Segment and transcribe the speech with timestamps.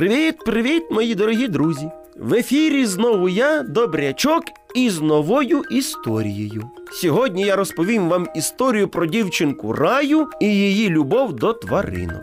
[0.00, 1.90] Привіт, привіт, мої дорогі друзі!
[2.16, 4.42] В ефірі знову я, Добрячок,
[4.74, 6.70] із новою історією.
[6.92, 12.22] Сьогодні я розповім вам історію про дівчинку Раю і її любов до тваринок.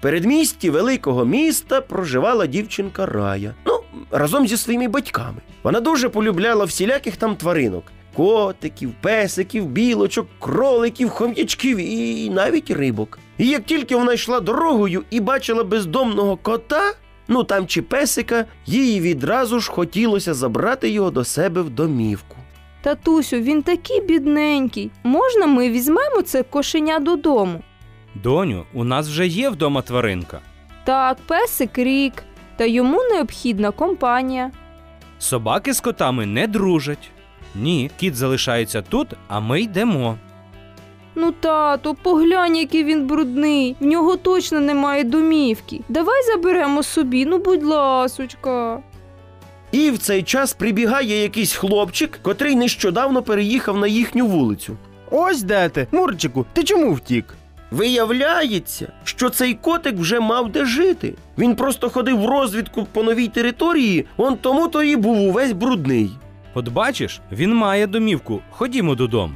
[0.00, 3.54] Передмісті великого міста проживала дівчинка Рая.
[3.66, 3.73] Ну,
[4.14, 5.38] разом зі своїми батьками.
[5.62, 7.84] Вона дуже полюбляла всіляких там тваринок:
[8.16, 13.18] котиків, песиків, білочок, кроликів, хом'ячків і навіть рибок.
[13.38, 16.92] І як тільки вона йшла дорогою і бачила бездомного кота,
[17.28, 22.36] ну там чи песика, їй відразу ж хотілося забрати його до себе в домівку.
[22.82, 24.90] Татусю, він такий бідненький.
[25.02, 27.62] Можна ми візьмемо це кошеня додому?
[28.14, 30.40] Доню, у нас вже є вдома тваринка.
[30.84, 32.12] Так, песик рік,
[32.56, 34.50] та йому необхідна компанія.
[35.18, 37.10] Собаки з котами не дружать.
[37.54, 40.18] Ні, кіт залишається тут, а ми йдемо.
[41.14, 43.76] Ну, тату, поглянь, який він брудний.
[43.80, 45.80] В нього точно немає домівки.
[45.88, 48.82] Давай заберемо собі, ну будь ласочка.
[49.72, 54.76] І в цей час прибігає якийсь хлопчик, котрий нещодавно переїхав на їхню вулицю.
[55.10, 57.34] Ось де ти, Мурчику, ти чому втік?
[57.74, 61.14] Виявляється, що цей котик вже мав де жити.
[61.38, 66.10] Він просто ходив в розвідку по новій території, он тому то і був увесь брудний.
[66.54, 68.40] От бачиш, він має домівку.
[68.50, 69.34] Ходімо додому.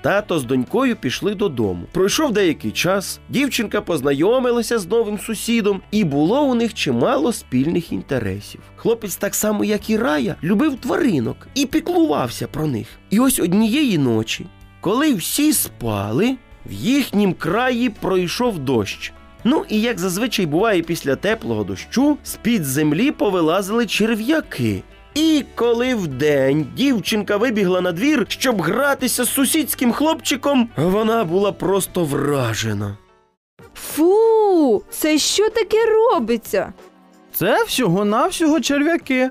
[0.00, 1.84] Тато з донькою пішли додому.
[1.92, 8.60] Пройшов деякий час, дівчинка познайомилася з новим сусідом, і було у них чимало спільних інтересів.
[8.76, 12.86] Хлопець, так само як і Рая, любив тваринок і піклувався про них.
[13.10, 14.46] І ось однієї ночі,
[14.80, 16.36] коли всі спали,
[16.68, 19.12] в їхнім краї пройшов дощ.
[19.44, 24.82] Ну і як зазвичай буває після теплого дощу, з-під землі повилазили черв'яки.
[25.14, 32.04] І коли вдень дівчинка вибігла на двір, щоб гратися з сусідським хлопчиком, вона була просто
[32.04, 32.96] вражена.
[33.74, 36.72] Фу, це що таке робиться?
[37.32, 39.30] Це всього-навсього черв'яки.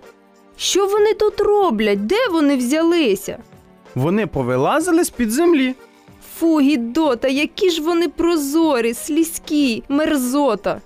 [0.57, 2.05] Що вони тут роблять?
[2.05, 3.37] Де вони взялися?
[3.95, 5.75] Вони повилазили з-під землі.
[6.35, 10.81] Фу, гідота, які ж вони прозорі, слізькі, мерзота.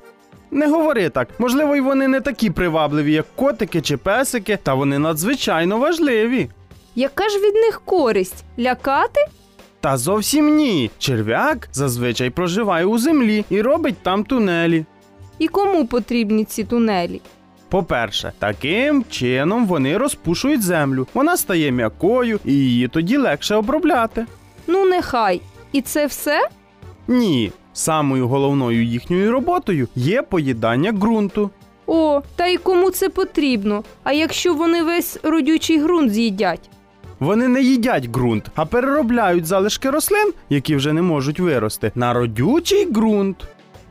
[0.51, 1.27] Не говори так.
[1.39, 6.49] Можливо, й вони не такі привабливі, як котики чи песики, та вони надзвичайно важливі.
[6.95, 8.43] Яка ж від них користь?
[8.59, 9.19] Лякати?
[9.79, 10.91] Та зовсім ні.
[10.97, 14.85] Черв'як зазвичай проживає у землі і робить там тунелі.
[15.39, 17.21] І кому потрібні ці тунелі?
[17.69, 21.07] По-перше, таким чином вони розпушують землю.
[21.13, 24.25] Вона стає м'якою і її тоді легше обробляти.
[24.67, 25.41] Ну, нехай.
[25.71, 26.47] І це все?
[27.07, 31.49] Ні, самою головною їхньою роботою є поїдання ґрунту.
[31.87, 33.83] О, та й кому це потрібно?
[34.03, 36.69] А якщо вони весь родючий ґрунт з'їдять?
[37.19, 42.85] Вони не їдять ґрунт, а переробляють залишки рослин, які вже не можуть вирости, на родючий
[42.85, 43.37] ґрунт.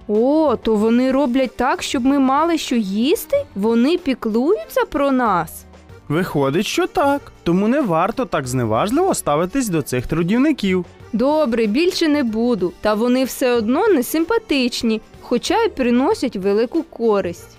[0.08, 3.44] О, то вони роблять так, щоб ми мали що їсти?
[3.54, 5.64] Вони піклуються про нас.
[6.10, 10.84] Виходить, що так, тому не варто так зневажливо ставитись до цих трудівників.
[11.12, 12.72] Добре, більше не буду.
[12.80, 17.56] Та вони все одно не симпатичні, хоча й приносять велику користь.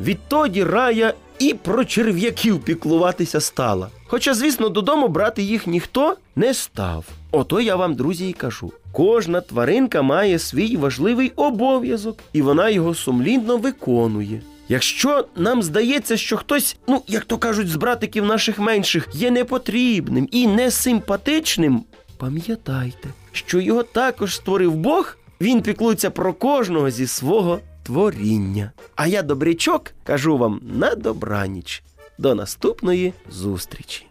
[0.00, 3.88] Відтоді Рая і про черв'яків піклуватися стала.
[4.06, 7.04] Хоча, звісно, додому брати їх ніхто не став.
[7.30, 12.94] Ото я вам, друзі, і кажу: кожна тваринка має свій важливий обов'язок, і вона його
[12.94, 14.42] сумлінно виконує.
[14.70, 20.28] Якщо нам здається, що хтось, ну як то кажуть, з братиків наших менших є непотрібним
[20.30, 21.84] і несимпатичним,
[22.16, 28.72] пам'ятайте, що його також створив Бог, він піклується про кожного зі свого творіння.
[28.96, 31.82] А я, добрячок, кажу вам на добраніч.
[32.18, 34.09] До наступної зустрічі.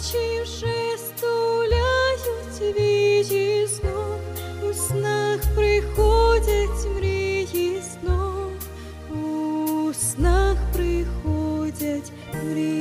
[0.00, 4.20] Побачивши, стуляють вічі знов,
[4.70, 8.52] у снах приходять мрії знов,
[9.22, 12.12] у снах приходять
[12.44, 12.79] мрії.